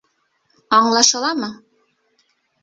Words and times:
Аңлашыламы? 0.77 1.51